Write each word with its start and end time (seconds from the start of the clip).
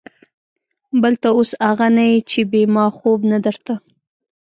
بل 1.01 1.13
ته 1.21 1.27
اوس 1.37 1.51
اغه 1.69 1.87
نه 1.97 2.05
يې 2.11 2.17
چې 2.29 2.39
بې 2.51 2.63
ما 2.75 2.85
خوب 2.97 3.19
نه 3.31 3.37
درته. 3.45 3.73